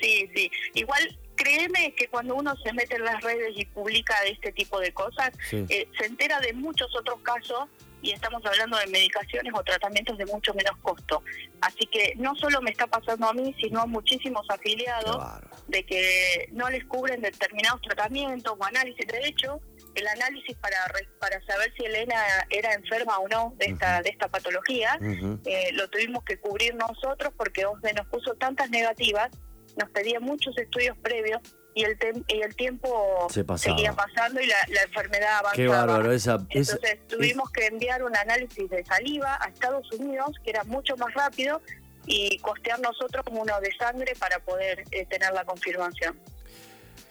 Sí, 0.00 0.28
sí. 0.34 0.50
Igual 0.74 1.18
créeme 1.36 1.94
que 1.94 2.06
cuando 2.08 2.34
uno 2.34 2.54
se 2.56 2.72
mete 2.72 2.96
en 2.96 3.04
las 3.04 3.22
redes 3.22 3.52
y 3.56 3.64
publica 3.66 4.14
este 4.26 4.52
tipo 4.52 4.78
de 4.78 4.92
cosas, 4.92 5.32
eh, 5.52 5.88
se 5.98 6.06
entera 6.06 6.38
de 6.40 6.52
muchos 6.52 6.94
otros 6.96 7.20
casos 7.22 7.68
y 8.02 8.12
estamos 8.12 8.44
hablando 8.44 8.76
de 8.78 8.86
medicaciones 8.86 9.52
o 9.54 9.62
tratamientos 9.62 10.16
de 10.18 10.26
mucho 10.26 10.54
menos 10.54 10.76
costo. 10.82 11.22
Así 11.60 11.86
que 11.86 12.14
no 12.16 12.34
solo 12.36 12.60
me 12.62 12.70
está 12.70 12.86
pasando 12.86 13.28
a 13.28 13.32
mí, 13.32 13.54
sino 13.60 13.80
a 13.80 13.86
muchísimos 13.86 14.46
afiliados 14.48 15.22
de 15.68 15.84
que 15.84 16.48
no 16.52 16.68
les 16.70 16.84
cubren 16.84 17.20
determinados 17.20 17.80
tratamientos 17.82 18.54
o 18.58 18.64
análisis. 18.64 19.06
De 19.06 19.26
hecho, 19.26 19.60
el 19.94 20.06
análisis 20.06 20.56
para 20.58 20.76
para 21.18 21.44
saber 21.44 21.72
si 21.76 21.84
Elena 21.84 22.16
era 22.48 22.74
enferma 22.74 23.18
o 23.18 23.28
no 23.28 23.54
de 23.56 23.66
esta 23.66 24.02
de 24.02 24.10
esta 24.10 24.28
patología 24.28 24.98
eh, 25.44 25.72
lo 25.72 25.88
tuvimos 25.88 26.22
que 26.24 26.38
cubrir 26.38 26.74
nosotros 26.74 27.32
porque 27.36 27.66
OSDE 27.66 27.94
nos 27.94 28.06
puso 28.06 28.34
tantas 28.34 28.70
negativas, 28.70 29.30
nos 29.76 29.90
pedía 29.90 30.20
muchos 30.20 30.56
estudios 30.56 30.96
previos 30.98 31.40
y 31.74 31.84
el, 31.84 31.96
y 32.28 32.40
el 32.40 32.54
tiempo 32.56 33.28
seguía 33.56 33.92
pasando 33.92 34.40
y 34.40 34.46
la, 34.46 34.82
enfermedad 34.82 35.38
avanzaba. 35.38 35.54
Qué 35.54 35.68
bárbaro, 35.68 36.12
esa, 36.12 36.34
Entonces 36.50 36.98
tuvimos 37.08 37.50
que 37.50 37.66
enviar 37.66 38.02
un 38.02 38.16
análisis 38.16 38.68
de 38.68 38.84
saliva 38.84 39.38
a 39.40 39.48
Estados 39.48 39.90
Unidos, 39.92 40.36
que 40.42 40.50
era 40.50 40.64
mucho 40.64 40.96
más 40.96 41.12
rápido, 41.14 41.60
y 42.06 42.38
costear 42.38 42.80
nosotros 42.80 43.24
uno 43.30 43.60
de 43.60 43.70
sangre 43.76 44.14
para 44.18 44.38
poder 44.40 44.84
eh, 44.90 45.06
tener 45.06 45.32
la 45.32 45.44
confirmación. 45.44 46.18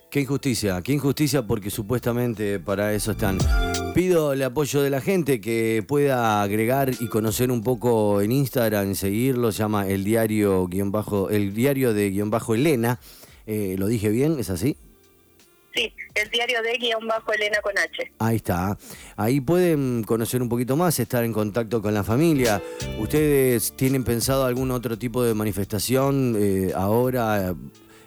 Qué 0.09 0.21
injusticia, 0.21 0.81
qué 0.81 0.93
injusticia 0.93 1.43
porque 1.43 1.69
supuestamente 1.69 2.59
para 2.59 2.93
eso 2.93 3.11
están. 3.11 3.37
Pido 3.93 4.33
el 4.33 4.41
apoyo 4.41 4.81
de 4.81 4.89
la 4.89 5.01
gente 5.01 5.39
que 5.39 5.83
pueda 5.87 6.41
agregar 6.41 6.91
y 6.99 7.07
conocer 7.09 7.51
un 7.51 7.63
poco 7.63 8.19
en 8.21 8.31
Instagram, 8.31 8.95
seguirlo, 8.95 9.51
se 9.51 9.59
llama 9.59 9.87
el 9.87 10.03
diario 10.03 10.67
guion 10.67 10.91
bajo, 10.91 11.29
el 11.29 11.53
diario 11.53 11.93
de 11.93 12.09
guion 12.09 12.31
bajo 12.31 12.55
Elena. 12.55 12.99
Eh, 13.51 13.77
¿Lo 13.79 13.87
dije 13.87 14.09
bien? 14.09 14.37
¿Es 14.37 14.51
así? 14.51 14.77
Sí, 15.73 15.91
el 16.13 16.29
diario 16.29 16.61
de 16.61 16.77
guion 16.77 17.07
bajo 17.07 17.33
Elena 17.33 17.57
con 17.63 17.75
H. 17.75 18.11
Ahí 18.19 18.35
está. 18.35 18.77
Ahí 19.15 19.41
pueden 19.41 20.03
conocer 20.03 20.43
un 20.43 20.49
poquito 20.49 20.75
más, 20.75 20.99
estar 20.99 21.23
en 21.23 21.33
contacto 21.33 21.81
con 21.81 21.95
la 21.95 22.03
familia. 22.03 22.61
¿Ustedes 22.99 23.73
tienen 23.75 24.03
pensado 24.03 24.45
algún 24.45 24.69
otro 24.69 24.99
tipo 24.99 25.23
de 25.23 25.33
manifestación 25.33 26.35
eh, 26.37 26.73
ahora 26.75 27.55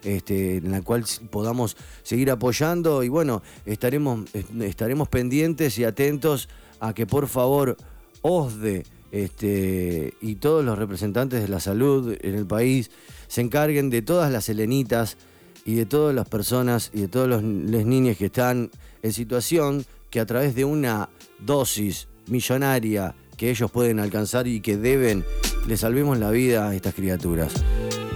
este, 0.04 0.58
en 0.58 0.70
la 0.70 0.80
cual 0.82 1.04
podamos 1.28 1.76
seguir 2.04 2.30
apoyando? 2.30 3.02
Y 3.02 3.08
bueno, 3.08 3.42
estaremos, 3.66 4.30
estaremos 4.60 5.08
pendientes 5.08 5.76
y 5.76 5.82
atentos 5.82 6.48
a 6.78 6.94
que 6.94 7.04
por 7.04 7.26
favor 7.26 7.76
OSDE 8.20 8.84
este, 9.12 10.14
y 10.22 10.36
todos 10.36 10.64
los 10.64 10.78
representantes 10.78 11.42
de 11.42 11.48
la 11.48 11.60
salud 11.60 12.16
en 12.18 12.34
el 12.34 12.46
país 12.46 12.90
se 13.28 13.42
encarguen 13.42 13.90
de 13.90 14.00
todas 14.00 14.32
las 14.32 14.48
helenitas 14.48 15.18
y 15.66 15.74
de 15.74 15.86
todas 15.86 16.14
las 16.14 16.26
personas 16.26 16.90
y 16.94 17.02
de 17.02 17.08
todos 17.08 17.28
los, 17.28 17.42
niños 17.42 18.16
que 18.16 18.26
están 18.26 18.70
en 19.02 19.12
situación 19.12 19.84
que 20.10 20.18
a 20.18 20.26
través 20.26 20.54
de 20.54 20.64
una 20.64 21.10
dosis 21.38 22.08
millonaria 22.26 23.14
que 23.36 23.50
ellos 23.50 23.70
pueden 23.70 24.00
alcanzar 24.00 24.46
y 24.46 24.60
que 24.60 24.76
deben, 24.76 25.24
le 25.66 25.76
salvemos 25.76 26.18
la 26.18 26.30
vida 26.30 26.68
a 26.68 26.74
estas 26.74 26.94
criaturas. 26.94 27.52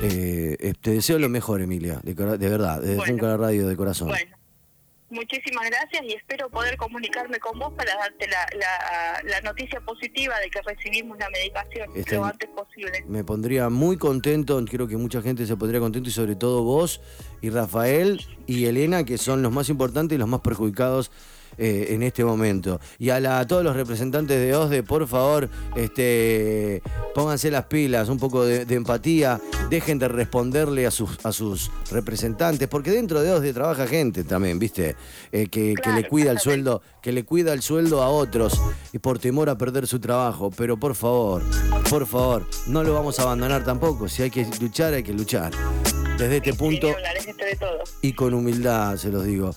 Eh, 0.03 0.57
eh, 0.61 0.75
te 0.81 0.93
deseo 0.93 1.19
lo 1.19 1.29
mejor, 1.29 1.61
Emilia, 1.61 2.01
de, 2.03 2.15
verdad, 2.15 2.81
desde 2.81 3.13
un 3.13 3.19
canal 3.19 3.39
Radio 3.39 3.69
de 3.69 3.77
corazón. 3.77 4.11
Muchísimas 5.09 5.71
gracias 5.71 6.03
y 6.03 6.15
espero 6.15 6.51
poder 6.51 6.77
comunicarme 6.77 7.39
con 7.39 7.59
vos 7.59 7.73
para 7.75 7.95
darte 7.95 8.27
la, 8.29 9.23
la, 9.23 9.41
noticia 9.43 9.81
positiva 9.81 10.37
de 10.41 10.51
que 10.51 10.61
recibimos 10.63 11.17
la 11.19 11.31
medicación 11.31 11.91
lo 12.11 12.25
antes 12.25 12.51
posible. 12.51 13.05
Me 13.07 13.23
pondría 13.23 13.71
muy 13.71 13.99
contento, 13.99 14.63
creo 14.69 14.89
que 14.89 14.97
mucha 14.97 15.23
gente 15.23 15.47
se 15.47 15.57
pondría 15.57 15.81
contento 15.81 16.09
y 16.09 16.13
sobre 16.13 16.35
todo 16.35 16.65
vos 16.65 17.01
y 17.41 17.51
Rafael 17.51 18.21
y 18.47 18.67
Elena, 18.67 19.05
que 19.05 19.17
son 19.17 19.43
los 19.43 19.53
más 19.53 19.69
importantes 19.69 20.17
y 20.17 20.19
los 20.19 20.29
más 20.29 20.41
perjudicados 20.41 21.13
eh, 21.59 21.89
en 21.91 22.03
este 22.03 22.25
momento. 22.25 22.81
Y 22.99 23.11
a, 23.11 23.21
la, 23.21 23.47
todos 23.47 23.65
los 23.65 23.77
representantes 23.77 24.39
de 24.39 24.55
OSDE, 24.55 24.83
por 24.83 25.07
favor, 25.07 25.49
este, 25.75 26.83
pónganse 27.15 27.51
las 27.51 27.65
pilas, 27.65 28.09
un 28.09 28.19
poco 28.19 28.45
de, 28.45 28.63
empatía 28.75 29.41
dejen 29.71 29.99
de 29.99 30.09
responderle 30.09 30.87
a 30.87 30.91
sus, 30.91 31.19
a 31.25 31.33
sus 31.33 31.71
representantes, 31.91 32.69
porque 32.69 32.91
dentro 32.91 33.23
de 33.23 33.33
OSDE 33.33 33.53
trabaja 33.53 33.87
gente 33.87 34.25
también, 34.25 34.59
¿viste? 34.59 34.97
Eh, 35.33 35.49
que, 35.49 35.75
que 35.83 35.93
le 35.93 36.07
cuida 36.09 36.31
el 36.31 36.39
sueldo, 36.39 36.83
que 37.03 37.13
le 37.13 37.25
cuida 37.25 37.53
el 37.53 37.63
sueldo 37.63 38.03
a 38.03 38.09
otros 38.09 38.61
y 38.93 38.99
por 38.99 39.19
temor 39.19 39.49
a 39.49 39.59
perder 39.59 39.87
su 39.87 39.99
trabajo. 39.99 40.51
Pero 40.57 40.77
por 40.77 40.95
favor, 40.95 41.43
por 41.91 42.07
favor, 42.07 42.47
no 42.67 42.83
lo 42.83 42.95
vamos 42.95 43.19
a 43.19 43.23
abandonar 43.23 43.65
tampoco. 43.65 44.09
Si 44.09 44.23
hay 44.23 44.31
que 44.31 44.47
luchar, 44.61 44.95
hay 44.95 45.03
que 45.03 45.13
luchar. 45.13 45.53
Desde 46.19 46.37
este 46.39 46.55
punto. 46.55 46.89
Y 48.03 48.13
con 48.15 48.35
humildad, 48.35 48.97
se 48.97 49.11
los 49.11 49.25
digo. 49.25 49.55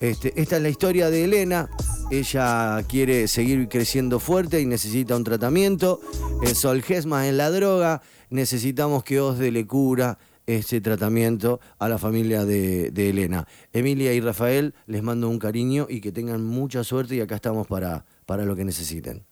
Este, 0.00 0.32
esta 0.40 0.56
es 0.56 0.62
la 0.62 0.70
historia 0.70 1.10
de 1.10 1.24
Elena. 1.24 1.68
Ella 2.10 2.82
quiere 2.88 3.28
seguir 3.28 3.68
creciendo 3.68 4.18
fuerte 4.18 4.58
y 4.58 4.64
necesita 4.64 5.14
un 5.14 5.24
tratamiento. 5.24 6.00
El 6.42 6.56
Solgesma 6.56 7.28
en 7.28 7.36
la 7.36 7.50
droga. 7.50 8.00
Necesitamos 8.30 9.04
que 9.04 9.20
OSDE 9.20 9.50
le 9.50 9.66
cura 9.66 10.18
ese 10.46 10.80
tratamiento 10.80 11.60
a 11.78 11.90
la 11.90 11.98
familia 11.98 12.46
de, 12.46 12.90
de, 12.90 13.10
Elena. 13.10 13.46
Emilia 13.74 14.14
y 14.14 14.20
Rafael, 14.20 14.74
les 14.86 15.02
mando 15.02 15.28
un 15.28 15.38
cariño 15.38 15.86
y 15.88 16.00
que 16.00 16.12
tengan 16.12 16.46
mucha 16.46 16.82
suerte 16.82 17.16
y 17.16 17.20
acá 17.20 17.34
estamos 17.34 17.66
para, 17.66 18.06
para 18.24 18.46
lo 18.46 18.56
que 18.56 18.64
necesiten. 18.64 19.26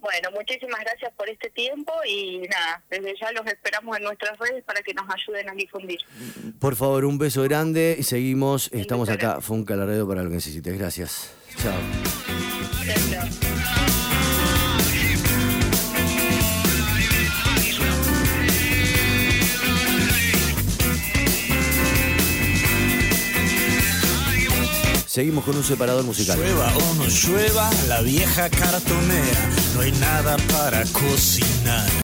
Bueno, 0.00 0.30
muchísimas 0.32 0.80
gracias 0.80 1.12
por 1.14 1.28
este 1.28 1.50
tiempo 1.50 1.92
y 2.06 2.38
nada, 2.48 2.82
desde 2.88 3.14
ya 3.20 3.30
los 3.32 3.46
esperamos 3.46 3.96
en 3.96 4.04
nuestras 4.04 4.38
redes 4.38 4.64
para 4.64 4.80
que 4.82 4.94
nos 4.94 5.04
ayuden 5.12 5.50
a 5.50 5.54
difundir. 5.54 6.00
Por 6.58 6.74
favor, 6.74 7.04
un 7.04 7.18
beso 7.18 7.42
grande 7.42 7.96
y 7.98 8.02
seguimos. 8.02 8.70
Estamos 8.72 9.10
acá, 9.10 9.40
Funca 9.40 9.76
Laredo, 9.76 10.08
para 10.08 10.22
lo 10.22 10.30
que 10.30 10.36
necesites. 10.36 10.78
Gracias. 10.78 11.32
Chao. 11.58 11.74
Seguimos 25.10 25.42
con 25.44 25.56
un 25.56 25.64
separador 25.64 26.04
musical. 26.04 26.38